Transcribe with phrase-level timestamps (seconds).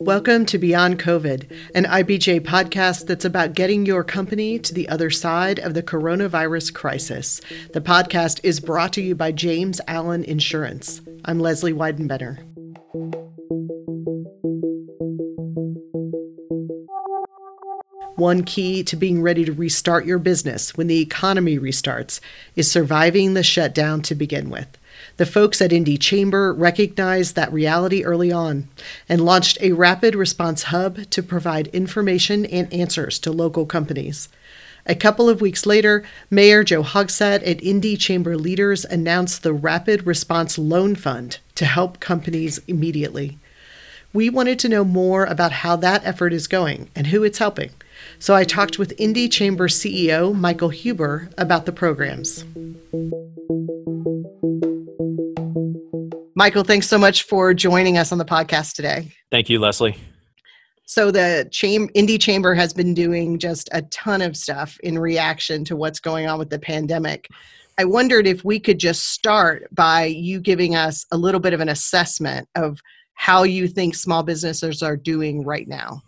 [0.00, 5.08] Welcome to Beyond COVID, an IBJ podcast that's about getting your company to the other
[5.08, 7.40] side of the coronavirus crisis.
[7.72, 11.00] The podcast is brought to you by James Allen Insurance.
[11.24, 12.36] I'm Leslie Weidenbender.
[18.16, 22.20] One key to being ready to restart your business when the economy restarts
[22.54, 24.76] is surviving the shutdown to begin with.
[25.16, 28.68] The folks at Indy Chamber recognized that reality early on
[29.08, 34.28] and launched a rapid response hub to provide information and answers to local companies.
[34.86, 40.06] A couple of weeks later, Mayor Joe Hogsett and Indy Chamber leaders announced the Rapid
[40.06, 43.38] Response Loan Fund to help companies immediately.
[44.12, 47.70] We wanted to know more about how that effort is going and who it's helping.
[48.18, 52.44] So I talked with Indy Chamber CEO Michael Huber about the programs.
[56.36, 59.12] Michael, thanks so much for joining us on the podcast today.
[59.30, 59.96] Thank you, Leslie.
[60.84, 65.64] So the Cham- Indy Chamber has been doing just a ton of stuff in reaction
[65.66, 67.28] to what's going on with the pandemic.
[67.78, 71.60] I wondered if we could just start by you giving us a little bit of
[71.60, 72.80] an assessment of
[73.14, 76.02] how you think small businesses are doing right now.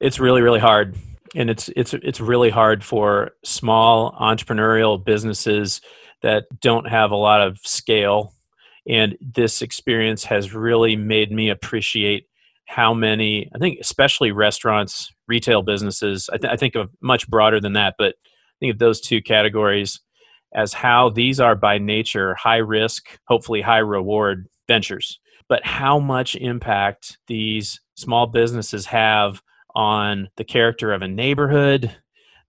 [0.00, 0.96] It's really, really hard,
[1.34, 5.80] and it's it's it's really hard for small entrepreneurial businesses
[6.22, 8.33] that don't have a lot of scale
[8.88, 12.26] and this experience has really made me appreciate
[12.66, 17.60] how many, I think, especially restaurants, retail businesses, I, th- I think of much broader
[17.60, 20.00] than that, but I think of those two categories
[20.54, 25.18] as how these are by nature high risk, hopefully high reward ventures.
[25.48, 29.42] But how much impact these small businesses have
[29.74, 31.94] on the character of a neighborhood,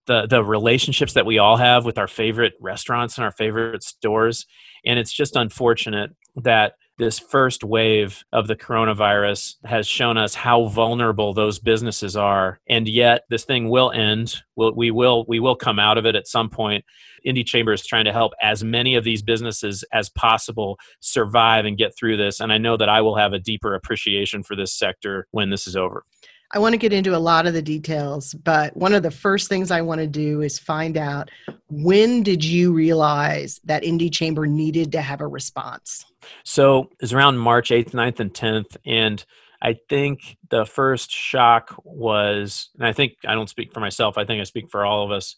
[0.05, 4.45] the the relationships that we all have with our favorite restaurants and our favorite stores
[4.85, 10.65] and it's just unfortunate that this first wave of the coronavirus has shown us how
[10.65, 12.59] vulnerable those businesses are.
[12.69, 14.35] And yet this thing will end.
[14.55, 16.85] We'll, we will we will come out of it at some point.
[17.25, 21.77] Indy chamber is trying to help as many of these businesses as possible survive and
[21.77, 22.39] get through this.
[22.39, 25.67] And i know that i will have a deeper appreciation for this sector when this
[25.67, 26.03] is over.
[26.51, 29.49] I want to get into a lot of the details, but one of the first
[29.49, 31.29] things I want to do is find out
[31.69, 36.05] when did you realize that Indy Chamber needed to have a response?
[36.43, 38.77] So it was around March 8th, 9th, and 10th.
[38.85, 39.23] And
[39.61, 44.25] I think the first shock was, and I think I don't speak for myself, I
[44.25, 45.35] think I speak for all of us.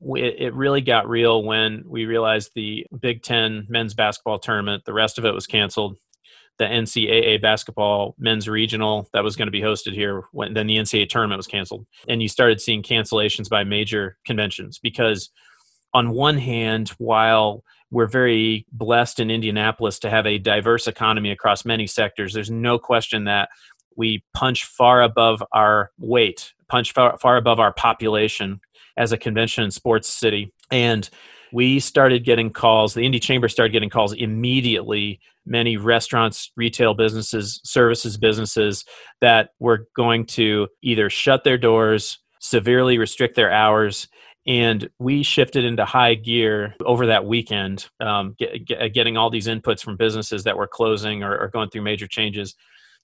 [0.00, 5.18] It really got real when we realized the Big Ten men's basketball tournament, the rest
[5.18, 5.96] of it was canceled
[6.58, 10.76] the NCAA basketball men's regional that was going to be hosted here when then the
[10.76, 11.86] NCAA tournament was canceled.
[12.08, 15.30] And you started seeing cancellations by major conventions because
[15.94, 21.64] on one hand, while we're very blessed in Indianapolis to have a diverse economy across
[21.64, 23.50] many sectors, there's no question that
[23.96, 28.60] we punch far above our weight, punch far, far above our population
[28.96, 30.50] as a convention and sports city.
[30.70, 31.08] And
[31.52, 35.20] we started getting calls, the Indy Chamber started getting calls immediately.
[35.44, 38.86] Many restaurants, retail businesses, services businesses
[39.20, 44.08] that were going to either shut their doors, severely restrict their hours,
[44.46, 49.46] and we shifted into high gear over that weekend, um, get, get, getting all these
[49.46, 52.56] inputs from businesses that were closing or, or going through major changes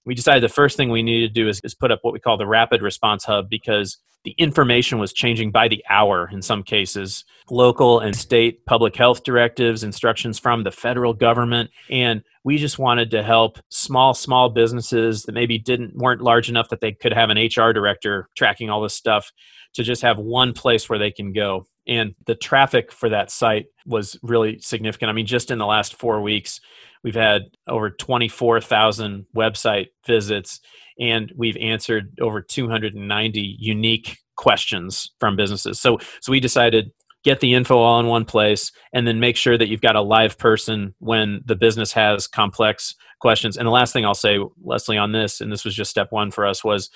[0.05, 2.21] we decided the first thing we needed to do is, is put up what we
[2.21, 6.63] call the rapid response hub because the information was changing by the hour in some
[6.63, 7.25] cases.
[7.51, 13.11] Local and state public health directives instructions from the federal government and we just wanted
[13.11, 17.31] to help small small businesses that maybe didn't weren't large enough that they could have
[17.31, 19.31] an hr director tracking all this stuff
[19.75, 23.67] to just have one place where they can go and the traffic for that site
[23.87, 26.61] was really significant i mean just in the last four weeks
[27.03, 30.61] We've had over 24,000 website visits,
[31.01, 35.81] and we've answered over 290 unique questions from businesses.
[35.81, 36.91] So, so we decided
[37.25, 40.01] get the info all in one place and then make sure that you've got a
[40.01, 43.57] live person when the business has complex questions.
[43.57, 46.31] And the last thing I'll say, Leslie, on this, and this was just step one
[46.31, 46.91] for us, was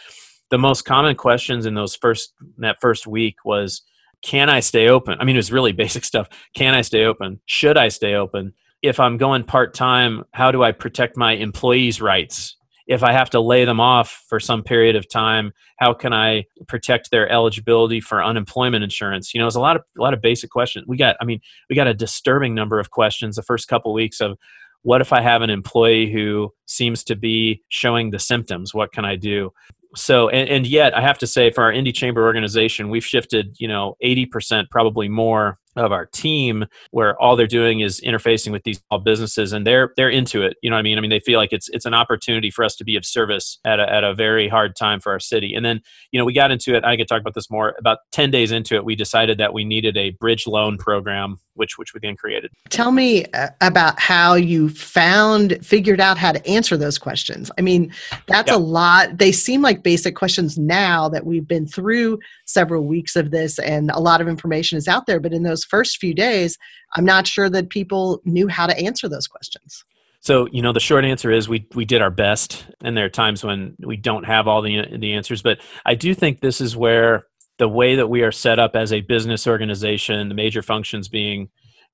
[0.50, 3.82] the most common questions in those first that first week was
[4.22, 5.18] can I stay open?
[5.20, 6.28] I mean, it was really basic stuff.
[6.54, 7.40] Can I stay open?
[7.46, 8.54] Should I stay open?
[8.82, 12.56] if I'm going part time, how do I protect my employees' rights?
[12.88, 16.44] If I have to lay them off for some period of time, how can I
[16.66, 19.32] protect their eligibility for unemployment insurance?
[19.32, 20.86] You know, it's a lot of a lot of basic questions.
[20.88, 21.40] We got, I mean,
[21.70, 24.36] we got a disturbing number of questions the first couple of weeks of
[24.82, 28.74] what if I have an employee who seems to be showing the symptoms?
[28.74, 29.52] What can I do?
[29.94, 33.56] So and, and, yet i have to say for our Indy Chamber organization we've shifted
[33.58, 38.62] you know 80% probably more of our team where all they're doing is interfacing with
[38.64, 40.56] these small businesses and they're they're into it.
[40.62, 40.98] You know what i mean?
[40.98, 43.58] I mean they feel like it's it's an opportunity for us to be of service
[43.64, 45.54] at a, at a very hard time for our city.
[45.54, 45.80] And then
[46.10, 48.52] you know we got into it i could talk about this more about 10 days
[48.52, 52.16] into it we decided that we needed a bridge loan program which which we then
[52.16, 52.50] created.
[52.70, 57.50] Tell me uh, about how you found figured out how to answer those questions.
[57.58, 57.92] I mean
[58.26, 59.18] that's a lot.
[59.18, 63.90] They seem like basic questions now that we've been through several weeks of this and
[63.90, 66.58] a lot of information is out there but in those first few days
[66.96, 69.84] i'm not sure that people knew how to answer those questions
[70.24, 73.10] so, you know, the short answer is we we did our best, and there are
[73.10, 75.42] times when we don't have all the the answers.
[75.42, 77.26] But I do think this is where
[77.58, 81.48] the way that we are set up as a business organization, the major functions being,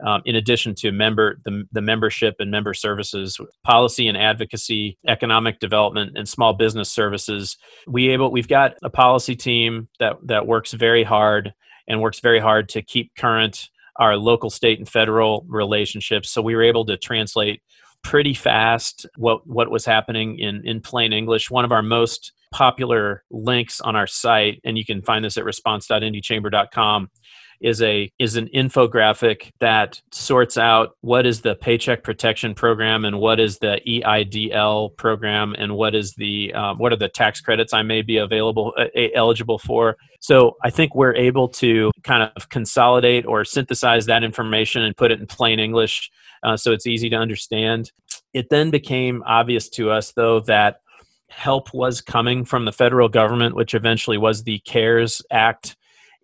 [0.07, 5.59] um, in addition to member the, the membership and member services, policy and advocacy, economic
[5.59, 7.57] development, and small business services,
[7.87, 11.55] we able we've got a policy team that that works very hard
[11.89, 16.31] and works very hard to keep current our local, state, and federal relationships.
[16.31, 17.63] So we were able to translate
[18.05, 21.51] pretty fast what what was happening in in plain English.
[21.51, 25.45] One of our most popular links on our site, and you can find this at
[25.45, 27.11] response.indychamber.com,
[27.61, 33.19] is a is an infographic that sorts out what is the paycheck protection program and
[33.19, 37.73] what is the EIDL program and what is the um, what are the tax credits
[37.73, 39.97] I may be available uh, eligible for.
[40.21, 45.11] So I think we're able to kind of consolidate or synthesize that information and put
[45.11, 46.11] it in plain English
[46.43, 47.93] uh, so it's easy to understand.
[48.33, 50.81] It then became obvious to us, though, that
[51.29, 55.77] help was coming from the federal government, which eventually was the CARES Act.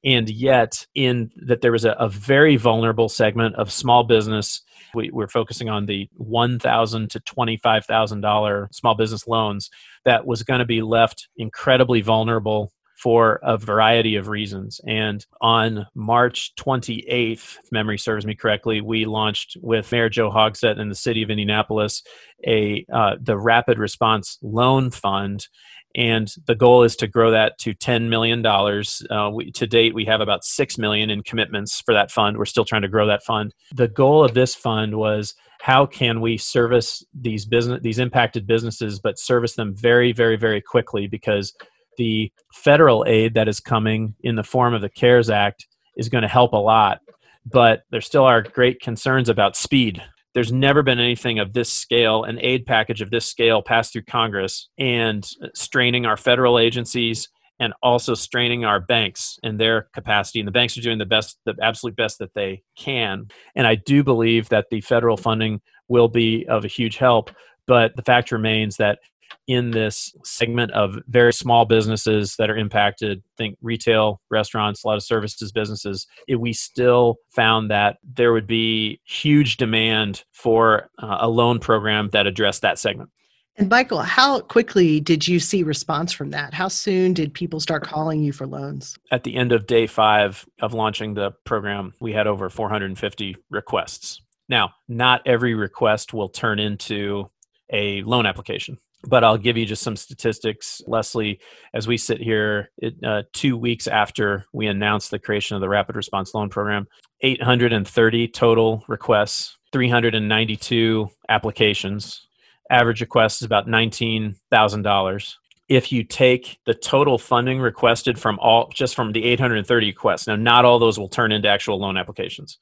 [0.05, 4.63] And yet, in that there was a, a very vulnerable segment of small business.
[4.95, 9.71] We, we're focusing on the 1,000 to $25,000 small business loans
[10.05, 14.81] that was going to be left incredibly vulnerable for a variety of reasons.
[14.87, 20.79] And on March 28th, if memory serves me correctly, we launched with Mayor Joe Hogsett
[20.79, 22.03] in the city of Indianapolis
[22.47, 25.49] a uh, the Rapid Response Loan Fund.
[25.97, 28.45] And the goal is to grow that to $10 million.
[28.45, 32.37] Uh, we, to date, we have about 6 million in commitments for that fund.
[32.37, 33.55] We're still trying to grow that fund.
[33.75, 39.01] The goal of this fund was how can we service these business these impacted businesses
[39.01, 41.55] but service them very very very quickly because
[41.97, 46.23] the federal aid that is coming in the form of the CARES Act is going
[46.23, 47.01] to help a lot.
[47.47, 50.03] But there still are great concerns about speed.
[50.35, 54.03] There's never been anything of this scale, an aid package of this scale passed through
[54.03, 57.29] Congress and straining our federal agencies
[57.61, 60.41] and also straining our banks and their capacity.
[60.41, 63.29] And the banks are doing the best, the absolute best that they can.
[63.55, 67.31] And I do believe that the federal funding will be of a huge help.
[67.67, 68.99] But the fact remains that
[69.47, 74.97] in this segment of very small businesses that are impacted think retail restaurants a lot
[74.97, 81.19] of services businesses it, we still found that there would be huge demand for uh,
[81.21, 83.11] a loan program that addressed that segment.
[83.57, 86.55] And michael how quickly did you see response from that?
[86.55, 88.97] How soon did people start calling you for loans?
[89.11, 94.23] At the end of day five of launching the program we had over 450 requests.
[94.49, 97.31] Now not every request will turn into
[97.71, 98.79] a loan application
[99.09, 101.41] but I'll give you just some statistics, Leslie.
[101.73, 105.69] As we sit here, it, uh, two weeks after we announced the creation of the
[105.69, 106.87] Rapid Response Loan Program,
[107.21, 112.27] 830 total requests, 392 applications.
[112.71, 115.35] Average request is about $19,000.
[115.69, 120.37] If you take the total funding requested from all, just from the 830 requests, now
[120.37, 122.59] not all those will turn into actual loan applications,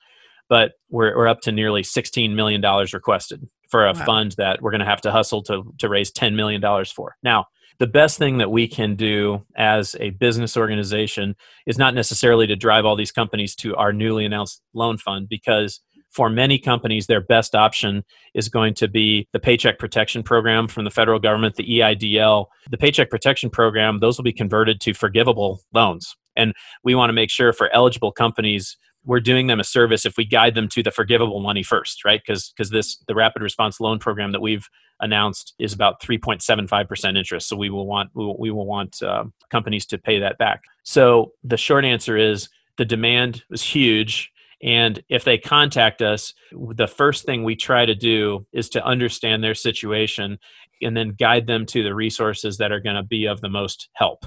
[0.49, 4.05] but we're, we're up to nearly $16 million requested for a wow.
[4.05, 7.17] fund that we're going to have to hustle to, to raise $10 million for.
[7.23, 7.47] Now,
[7.79, 11.35] the best thing that we can do as a business organization
[11.67, 15.81] is not necessarily to drive all these companies to our newly announced loan fund because
[16.11, 20.85] for many companies, their best option is going to be the Paycheck Protection Program from
[20.85, 22.47] the federal government, the EIDL.
[22.71, 26.15] The Paycheck Protection Program, those will be converted to forgivable loans.
[26.37, 26.53] And
[26.85, 30.25] we want to make sure for eligible companies, we're doing them a service if we
[30.25, 32.21] guide them to the forgivable money first, right?
[32.25, 34.69] Because because this the rapid response loan program that we've
[35.01, 37.49] announced is about 3.75% interest.
[37.49, 40.63] So we will want we will, want uh, companies to pay that back.
[40.85, 44.32] So the short answer is the demand was huge.
[44.63, 49.43] And if they contact us, the first thing we try to do is to understand
[49.43, 50.39] their situation
[50.81, 53.89] and then guide them to the resources that are going to be of the most
[53.95, 54.25] help.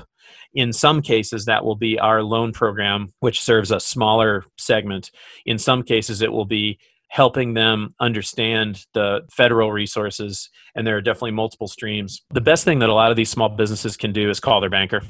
[0.54, 5.12] In some cases, that will be our loan program, which serves a smaller segment.
[5.46, 11.01] In some cases, it will be helping them understand the federal resources and there are
[11.01, 14.30] definitely multiple streams the best thing that a lot of these small businesses can do
[14.30, 15.01] is call their banker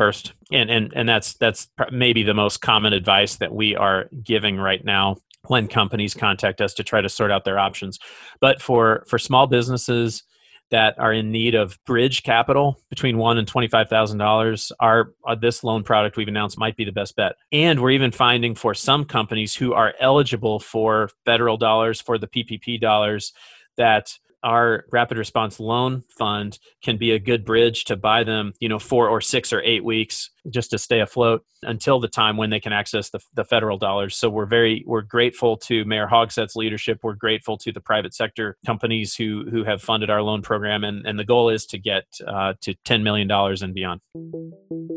[0.00, 4.56] first and and and that's that's maybe the most common advice that we are giving
[4.56, 5.14] right now
[5.48, 7.98] when companies contact us to try to sort out their options
[8.40, 10.22] but for for small businesses
[10.70, 15.34] that are in need of bridge capital between one and twenty-five thousand dollars, our uh,
[15.34, 17.32] this loan product we've announced might be the best bet.
[17.52, 22.28] And we're even finding for some companies who are eligible for federal dollars for the
[22.28, 23.32] PPP dollars
[23.76, 28.68] that our rapid response loan fund can be a good bridge to buy them you
[28.68, 32.50] know four or six or eight weeks just to stay afloat until the time when
[32.50, 34.16] they can access the, the federal dollars.
[34.16, 37.00] So we're very we're grateful to mayor hogsett's leadership.
[37.02, 40.84] We're grateful to the private sector companies who who have funded our loan program.
[40.84, 44.00] And, and the goal is to get uh, to $10 million and beyond.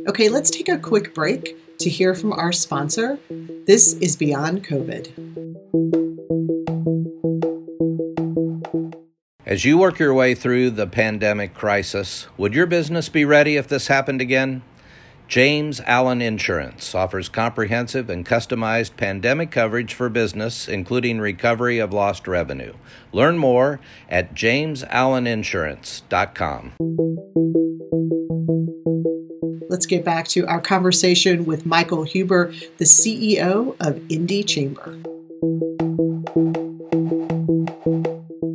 [0.07, 3.19] Okay let's take a quick break to hear from our sponsor.
[3.65, 6.62] This is beyond covid
[9.45, 13.67] As you work your way through the pandemic crisis, would your business be ready if
[13.67, 14.61] this happened again?
[15.27, 22.25] James Allen Insurance offers comprehensive and customized pandemic coverage for business, including recovery of lost
[22.25, 22.71] revenue.
[23.11, 26.73] Learn more at jamesalleninsurance.com.
[29.69, 34.97] Let's get back to our conversation with Michael Huber, the CEO of Indy Chamber.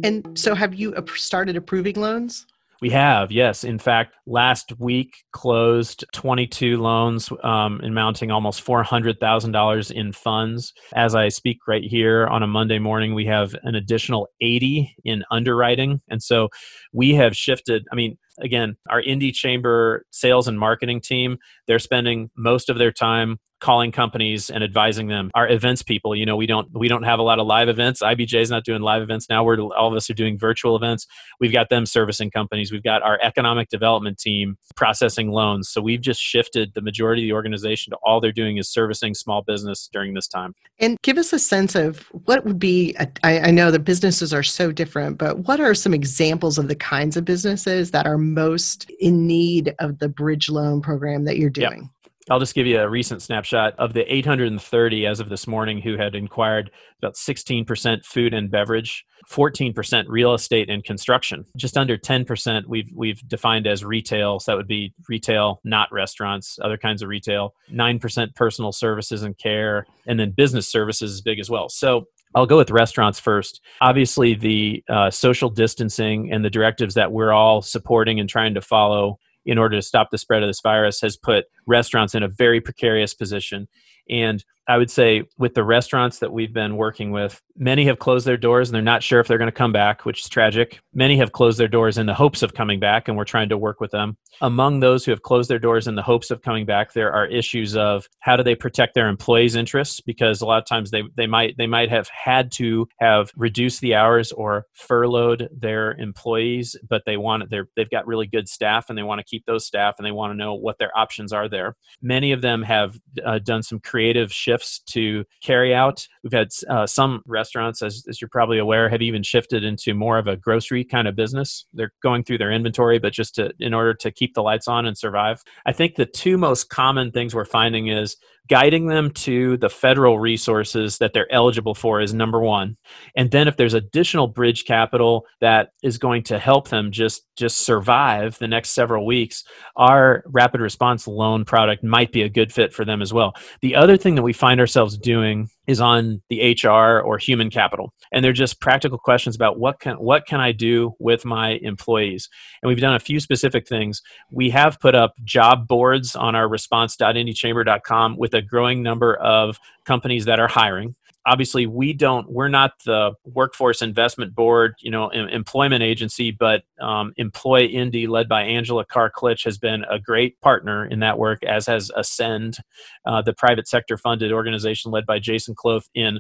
[0.09, 2.47] And so, have you started approving loans?
[2.81, 3.63] We have, yes.
[3.63, 10.73] In fact, last week closed 22 loans um, amounting almost $400,000 in funds.
[10.95, 15.25] As I speak right here on a Monday morning, we have an additional 80 in
[15.31, 16.01] underwriting.
[16.09, 16.49] And so
[16.95, 17.85] we have shifted.
[17.93, 21.37] I mean, again, our Indy Chamber sales and marketing team,
[21.67, 26.15] they're spending most of their time calling companies and advising them our events people.
[26.15, 28.03] You know we don't we don't have a lot of live events.
[28.03, 29.45] Ibj is not doing live events now.
[29.45, 31.07] We're all of us are doing virtual events.
[31.41, 32.73] We've got them servicing companies.
[32.73, 35.69] We've got our economic development team processing loans.
[35.69, 39.15] So we've just shifted the majority of the organization to all they're doing is servicing
[39.15, 40.55] small business during this time.
[40.79, 44.33] And give us a sense of what would be a, I, I know the businesses
[44.33, 48.19] are so different but what are some examples of the kinds of businesses that are
[48.19, 51.83] most in need of the bridge loan program that you're doing?
[51.83, 51.91] yep.
[52.31, 55.97] I'll just give you a recent snapshot of the 830 as of this morning who
[55.97, 61.45] had inquired about 16% food and beverage, 14% real estate and construction.
[61.57, 66.59] Just under 10% we've we've defined as retail, so that would be retail, not restaurants,
[66.63, 67.55] other kinds of retail.
[67.73, 71.69] 9% personal services and care, and then business services is big as well.
[71.69, 72.05] So
[72.35, 73.61] I'll go with restaurants first.
[73.81, 78.61] Obviously, the uh, social distancing and the directives that we're all supporting and trying to
[78.61, 82.29] follow in order to stop the spread of this virus has put restaurants in a
[82.29, 83.67] very precarious position.
[84.11, 88.27] And I would say with the restaurants that we've been working with, many have closed
[88.27, 90.81] their doors and they're not sure if they're going to come back, which is tragic.
[90.93, 93.57] Many have closed their doors in the hopes of coming back, and we're trying to
[93.57, 94.19] work with them.
[94.43, 97.27] Among those who have closed their doors in the hopes of coming back, there are
[97.27, 101.03] issues of how do they protect their employees' interests because a lot of times they,
[101.17, 106.77] they might they might have had to have reduced the hours or furloughed their employees,
[106.89, 109.67] but they want they're they've got really good staff and they want to keep those
[109.67, 111.75] staff and they want to know what their options are there.
[112.03, 114.58] Many of them have uh, done some creative shifts
[114.91, 116.07] to carry out.
[116.23, 120.19] We've had uh, some restaurants, as, as you're probably aware, have even shifted into more
[120.19, 121.67] of a grocery kind of business.
[121.73, 124.87] They're going through their inventory, but just to, in order to keep the lights on
[124.87, 125.43] and survive.
[125.67, 128.17] I think the two most common things we're finding is
[128.49, 132.77] guiding them to the federal resources that they're eligible for is number one
[133.17, 137.59] and then if there's additional bridge capital that is going to help them just just
[137.59, 139.45] survive the next several weeks
[139.77, 143.75] our rapid response loan product might be a good fit for them as well the
[143.75, 147.93] other thing that we find ourselves doing is on the hr or human capital.
[148.13, 152.29] And they're just practical questions about what can what can i do with my employees?
[152.63, 154.03] And we've done a few specific things.
[154.31, 160.25] We have put up job boards on our response.indychamber.com with a growing number of companies
[160.25, 160.95] that are hiring
[161.27, 166.63] obviously we don't we're not the workforce investment board you know em- employment agency but
[166.81, 171.19] um, employ indy led by Angela Carr Klitzsch has been a great partner in that
[171.19, 172.59] work as has ascend
[173.05, 176.19] uh, the private sector funded organization led by jason kloth in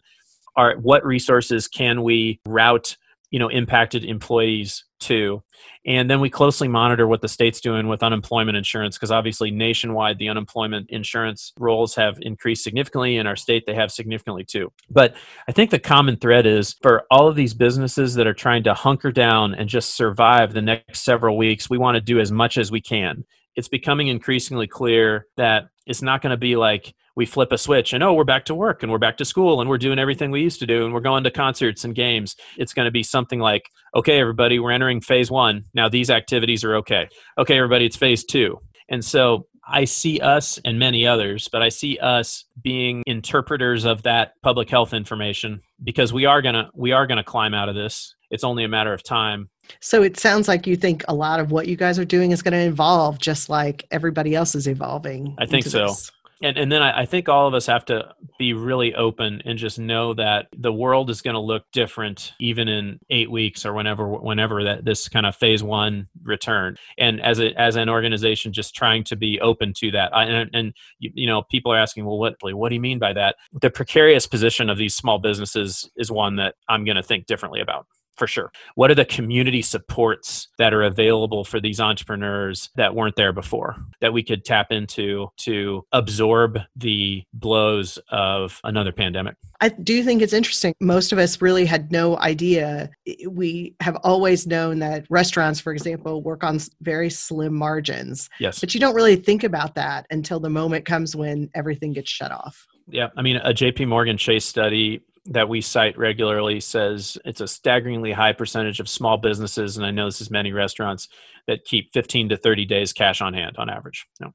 [0.56, 2.96] our what resources can we route
[3.30, 5.42] you know impacted employees to
[5.88, 10.18] and then we closely monitor what the state's doing with unemployment insurance because obviously nationwide
[10.18, 13.64] the unemployment insurance rolls have increased significantly in our state.
[13.66, 14.70] They have significantly too.
[14.90, 15.14] But
[15.48, 18.74] i think the common thread is for all of these businesses that are trying to
[18.74, 22.58] hunker down and just survive the next several weeks we want to do as much
[22.58, 23.24] as we can.
[23.56, 27.92] It's becoming increasingly clear that it's not going to be like we flip a switch
[27.92, 30.30] and oh we're back to work and we're back to school and we're doing everything
[30.30, 33.02] we used to do and we're going to concerts and games it's going to be
[33.02, 37.86] something like okay everybody we're entering phase one now these activities are okay okay everybody
[37.86, 42.46] it's phase two and so I see us and many others, but I see us
[42.62, 47.52] being interpreters of that public health information because we are gonna we are gonna climb
[47.52, 48.14] out of this.
[48.30, 49.50] It's only a matter of time.
[49.80, 52.42] So it sounds like you think a lot of what you guys are doing is
[52.42, 55.36] going to evolve just like everybody else is evolving.
[55.38, 55.88] I think so.
[55.88, 56.10] This
[56.42, 59.58] and and then I, I, think all of us have to be really open and
[59.58, 63.72] just know that the world is going to look different even in eight weeks or
[63.72, 68.52] whenever whenever that this kind of phase one return and as a as an organization
[68.52, 71.78] just trying to be open to that I, and, and you, you know people are
[71.78, 75.18] asking well what what do you mean by that the precarious position of these small
[75.18, 77.86] businesses is one that i'm going to think differently about
[78.18, 78.50] for sure.
[78.74, 83.76] What are the community supports that are available for these entrepreneurs that weren't there before
[84.00, 89.36] that we could tap into to absorb the blows of another pandemic?
[89.60, 90.74] I do think it's interesting.
[90.80, 92.90] Most of us really had no idea.
[93.28, 98.28] We have always known that restaurants, for example, work on very slim margins.
[98.40, 98.60] Yes.
[98.60, 102.32] But you don't really think about that until the moment comes when everything gets shut
[102.32, 102.66] off.
[102.90, 103.08] Yeah.
[103.16, 108.12] I mean, a JP Morgan Chase study that we cite regularly says it's a staggeringly
[108.12, 111.08] high percentage of small businesses, and I know this is many restaurants
[111.46, 114.06] that keep 15 to 30 days cash on hand on average.
[114.20, 114.32] No.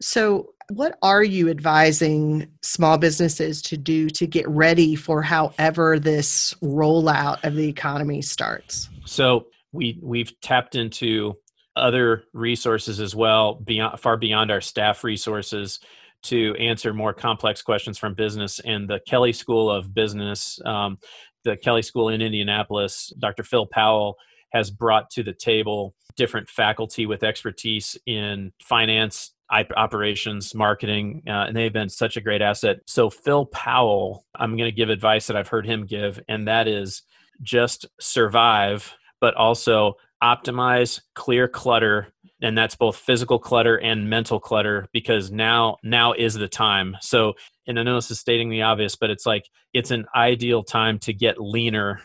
[0.00, 6.54] So, what are you advising small businesses to do to get ready for however this
[6.62, 8.88] rollout of the economy starts?
[9.04, 11.36] So, we we've tapped into
[11.76, 15.80] other resources as well beyond far beyond our staff resources
[16.24, 18.60] to answer more complex questions from business.
[18.60, 20.98] And the Kelley School of Business, um,
[21.44, 23.42] the Kelley School in Indianapolis, Dr.
[23.42, 24.16] Phil Powell
[24.52, 29.32] has brought to the table different faculty with expertise in finance,
[29.76, 32.78] operations, marketing, uh, and they've been such a great asset.
[32.86, 36.68] So, Phil Powell, I'm going to give advice that I've heard him give, and that
[36.68, 37.02] is
[37.42, 42.08] just survive, but also optimize, clear clutter,
[42.42, 46.96] and that's both physical clutter and mental clutter because now now is the time.
[47.00, 47.34] So
[47.66, 50.98] and i know this is stating the obvious but it's like it's an ideal time
[51.00, 52.00] to get leaner.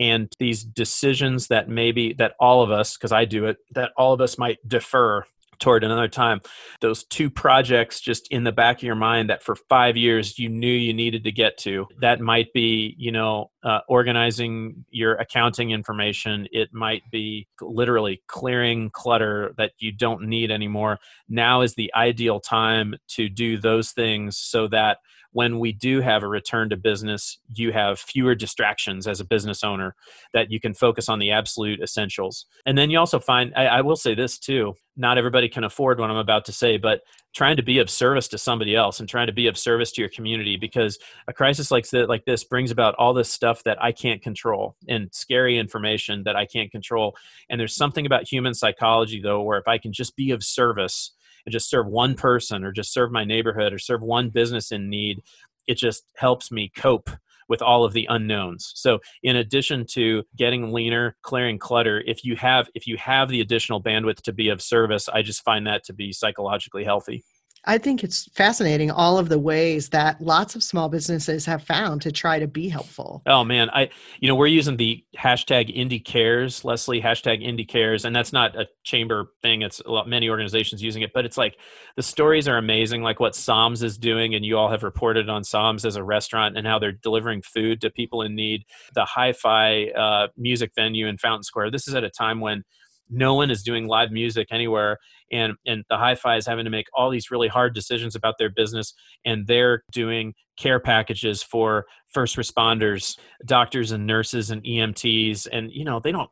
[0.00, 4.12] And these decisions that maybe that all of us because i do it that all
[4.12, 5.24] of us might defer
[5.58, 6.40] toward another time.
[6.80, 10.48] Those two projects just in the back of your mind that for five years you
[10.48, 11.86] knew you needed to get to.
[12.00, 16.46] That might be, you know, uh, organizing your accounting information.
[16.52, 20.98] It might be literally clearing clutter that you don't need anymore.
[21.28, 24.98] Now is the ideal time to do those things so that
[25.38, 29.62] when we do have a return to business, you have fewer distractions as a business
[29.62, 29.94] owner
[30.34, 32.46] that you can focus on the absolute essentials.
[32.66, 36.00] And then you also find, I, I will say this too, not everybody can afford
[36.00, 37.02] what I'm about to say, but
[37.36, 40.00] trying to be of service to somebody else and trying to be of service to
[40.02, 40.98] your community because
[41.28, 45.08] a crisis like like this brings about all this stuff that I can't control and
[45.12, 47.14] scary information that I can't control.
[47.48, 51.12] And there's something about human psychology though, where if I can just be of service
[51.44, 54.88] and just serve one person or just serve my neighborhood or serve one business in
[54.88, 55.22] need,
[55.66, 57.10] it just helps me cope
[57.48, 58.72] with all of the unknowns.
[58.74, 63.40] So in addition to getting leaner, clearing clutter, if you have if you have the
[63.40, 67.24] additional bandwidth to be of service, I just find that to be psychologically healthy.
[67.68, 72.00] I think it's fascinating all of the ways that lots of small businesses have found
[72.00, 73.22] to try to be helpful.
[73.26, 78.06] Oh man, I you know we're using the hashtag Indy Cares, Leslie hashtag Indy Cares,
[78.06, 79.60] and that's not a chamber thing.
[79.60, 81.58] It's a lot many organizations using it, but it's like
[81.94, 85.44] the stories are amazing, like what Sahm's is doing, and you all have reported on
[85.44, 88.64] Sahm's as a restaurant and how they're delivering food to people in need.
[88.94, 91.72] The Hi-Fi uh, music venue in Fountain Square.
[91.72, 92.64] This is at a time when
[93.10, 94.98] no one is doing live music anywhere
[95.30, 98.50] and and the hi-fi is having to make all these really hard decisions about their
[98.50, 105.70] business and they're doing care packages for first responders doctors and nurses and emts and
[105.72, 106.30] you know they don't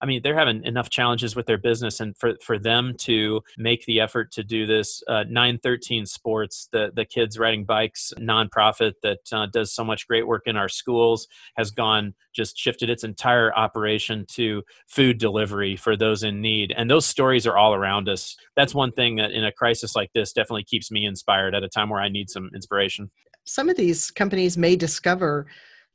[0.00, 3.84] I mean, they're having enough challenges with their business, and for, for them to make
[3.84, 9.46] the effort to do this, uh, Nine13sports, the, the kids riding bikes nonprofit that uh,
[9.46, 14.24] does so much great work in our schools, has gone just shifted its entire operation
[14.28, 16.72] to food delivery for those in need.
[16.76, 18.36] And those stories are all around us.
[18.54, 21.68] That's one thing that in a crisis like this definitely keeps me inspired at a
[21.68, 23.10] time where I need some inspiration.
[23.44, 25.46] Some of these companies may discover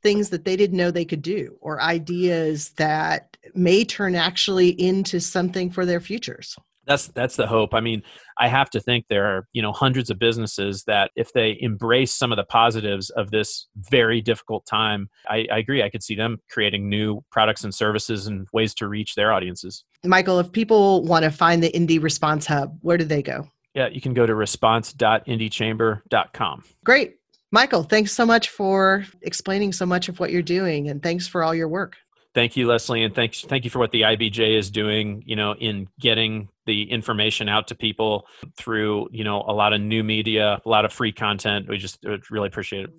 [0.04, 5.18] things that they didn't know they could do or ideas that may turn actually into
[5.18, 6.56] something for their futures.
[6.86, 7.74] That's that's the hope.
[7.74, 8.02] I mean
[8.36, 12.12] i have to think there are you know hundreds of businesses that if they embrace
[12.12, 16.16] some of the positives of this very difficult time I, I, agree i could see
[16.16, 19.84] them creating new products and services and ways to reach their audiences.
[20.04, 23.48] Michael if people want to find the Indy response hub where do they go?
[23.74, 27.16] Yeah you can go to response.indychamber.com great
[27.54, 31.44] Michael, thanks so much for explaining so much of what you're doing and thanks for
[31.44, 31.94] all your work.
[32.34, 35.22] thank you, Leslie, and thanks thank you for what the IBJ is doing.
[35.24, 39.80] You know, in getting the information out to people through you know a lot of
[39.80, 41.68] new media, a lot of free content.
[41.68, 42.90] We just really appreciate it.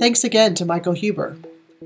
[0.00, 1.36] Thanks again to Michael Huber.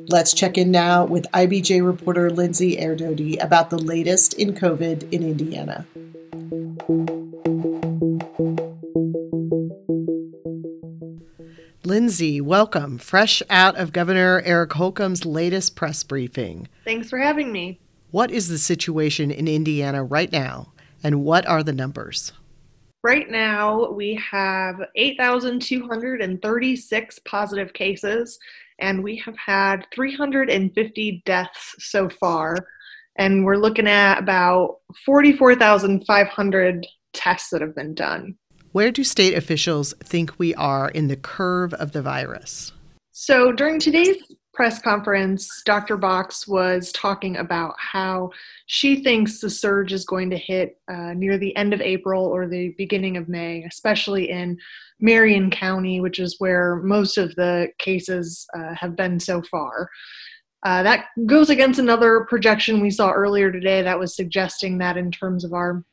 [0.09, 5.23] Let's check in now with IBJ reporter Lindsay Erdody about the latest in COVID in
[5.23, 5.85] Indiana.
[11.85, 12.97] Lindsay, welcome.
[12.97, 16.69] Fresh out of Governor Eric Holcomb's latest press briefing.
[16.85, 17.81] Thanks for having me.
[18.13, 22.31] What is the situation in Indiana right now, and what are the numbers?
[23.03, 28.39] Right now, we have 8,236 positive cases,
[28.79, 32.55] and we have had 350 deaths so far.
[33.17, 38.37] And we're looking at about 44,500 tests that have been done.
[38.73, 42.73] Where do state officials think we are in the curve of the virus?
[43.11, 44.17] So, during today's
[44.55, 45.99] press conference, Dr.
[45.99, 48.31] Box was talking about how
[48.67, 52.49] she thinks the surge is going to hit uh, near the end of April or
[52.49, 54.57] the beginning of May, especially in
[55.01, 59.91] Marion County, which is where most of the cases uh, have been so far.
[60.65, 65.11] Uh, that goes against another projection we saw earlier today that was suggesting that in
[65.11, 65.85] terms of our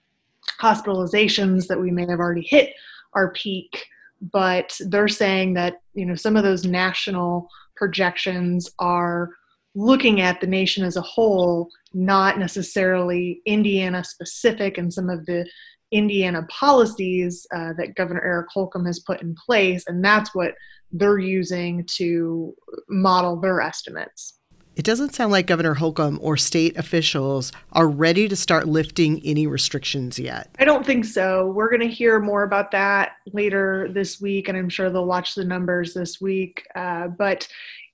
[0.59, 2.73] hospitalizations that we may have already hit
[3.13, 3.85] our peak
[4.21, 9.29] but they're saying that you know some of those national projections are
[9.75, 15.49] looking at the nation as a whole not necessarily indiana specific and some of the
[15.91, 20.53] indiana policies uh, that governor eric holcomb has put in place and that's what
[20.91, 22.53] they're using to
[22.89, 24.38] model their estimates
[24.79, 29.45] it doesn't sound like Governor Holcomb or state officials are ready to start lifting any
[29.45, 30.55] restrictions yet.
[30.57, 31.47] I don't think so.
[31.47, 35.35] We're going to hear more about that later this week, and I'm sure they'll watch
[35.35, 36.65] the numbers this week.
[36.75, 37.45] Uh, but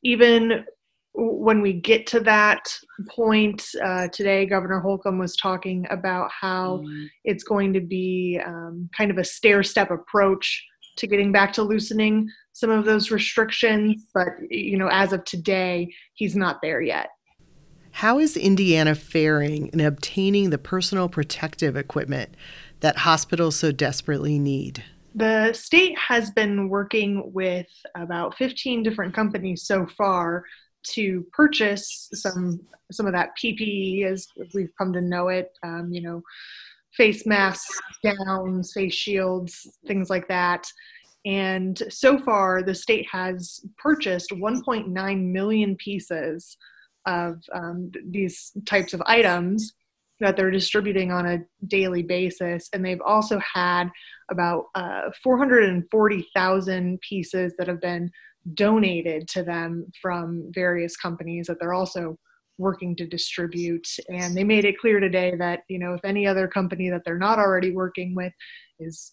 [0.04, 0.64] even
[1.16, 2.62] when we get to that
[3.10, 7.08] point uh, today, Governor Holcomb was talking about how mm.
[7.24, 10.64] it's going to be um, kind of a stair step approach
[10.98, 15.94] to getting back to loosening some of those restrictions, but you know, as of today,
[16.14, 17.10] he's not there yet.
[17.92, 22.34] How is Indiana faring in obtaining the personal protective equipment
[22.80, 24.86] that hospitals so desperately need?
[25.14, 30.46] The state has been working with about 15 different companies so far
[30.94, 35.52] to purchase some some of that PPE as we've come to know it.
[35.62, 36.22] Um, you know,
[36.94, 40.66] face masks, gowns, face shields, things like that.
[41.26, 46.56] And so far, the state has purchased 1.9 million pieces
[47.08, 49.74] of um, these types of items
[50.20, 52.70] that they're distributing on a daily basis.
[52.72, 53.90] And they've also had
[54.32, 58.12] about uh, 440,000 pieces that have been
[58.54, 62.18] donated to them from various companies that they're also
[62.58, 63.88] working to distribute.
[64.10, 67.18] And they made it clear today that, you know, if any other company that they're
[67.18, 68.32] not already working with
[68.80, 69.12] is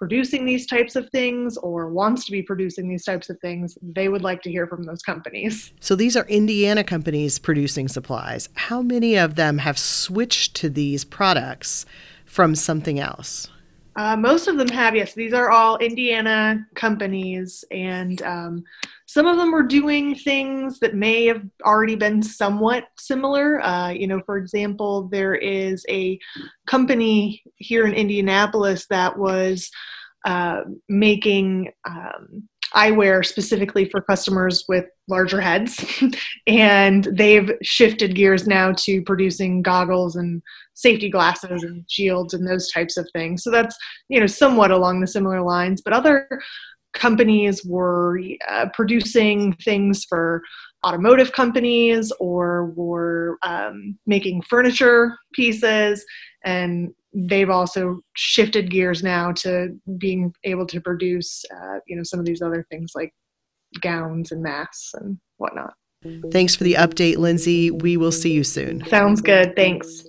[0.00, 4.08] producing these types of things or wants to be producing these types of things, they
[4.08, 5.74] would like to hear from those companies.
[5.78, 8.48] So these are Indiana companies producing supplies.
[8.54, 11.84] How many of them have switched to these products
[12.24, 13.48] from something else?
[13.96, 15.14] Uh, most of them have, yes.
[15.14, 18.62] These are all Indiana companies, and um,
[19.06, 23.60] some of them are doing things that may have already been somewhat similar.
[23.60, 26.18] Uh, you know, for example, there is a
[26.66, 29.70] company here in Indianapolis that was
[30.24, 35.84] uh, making um, eyewear specifically for customers with larger heads.
[36.46, 40.42] and they've shifted gears now to producing goggles and
[40.74, 43.42] safety glasses and shields and those types of things.
[43.42, 43.76] So that's,
[44.08, 45.82] you know, somewhat along the similar lines.
[45.82, 46.28] But other
[46.94, 50.42] companies were uh, producing things for
[50.84, 56.04] automotive companies or were um, making furniture pieces
[56.44, 62.20] and they've also shifted gears now to being able to produce uh, you know some
[62.20, 63.12] of these other things like
[63.80, 65.74] gowns and masks and whatnot.
[66.32, 67.70] Thanks for the update lindsay.
[67.70, 68.84] We will see you soon.
[68.86, 69.54] Sounds good.
[69.54, 70.04] Thanks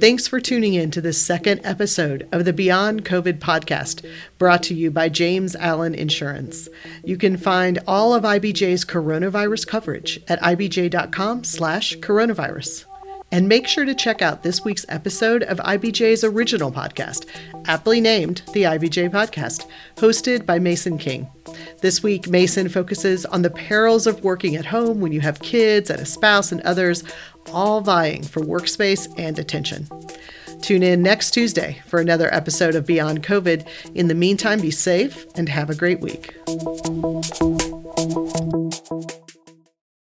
[0.00, 4.02] Thanks for tuning in to this second episode of the Beyond COVID podcast,
[4.38, 6.70] brought to you by James Allen Insurance.
[7.04, 12.86] You can find all of IBJ's coronavirus coverage at ibj.com/slash coronavirus.
[13.30, 17.26] And make sure to check out this week's episode of IBJ's original podcast,
[17.66, 21.28] aptly named the IBJ Podcast, hosted by Mason King.
[21.80, 25.90] This week, Mason focuses on the perils of working at home when you have kids
[25.90, 27.04] and a spouse and others
[27.52, 29.88] all vying for workspace and attention.
[30.62, 33.66] Tune in next Tuesday for another episode of Beyond COVID.
[33.94, 36.36] In the meantime, be safe and have a great week.